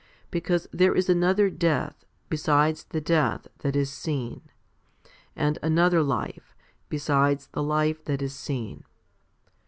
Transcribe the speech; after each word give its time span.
3 0.31 0.31
Because 0.31 0.67
there 0.71 0.95
is 0.95 1.09
another 1.11 1.47
death 1.51 2.05
besides 2.27 2.85
the 2.85 2.99
death 3.01 3.47
that 3.59 3.75
is 3.75 3.93
seen, 3.93 4.41
and 5.35 5.59
another 5.61 6.01
life 6.01 6.55
besides 6.89 7.49
the 7.51 7.61
life 7.61 8.03
that 8.05 8.23
is 8.23 8.33
seen. 8.33 8.83